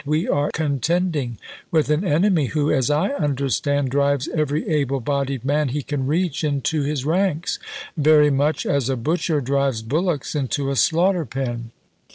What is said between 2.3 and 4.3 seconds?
who, as I understand, drives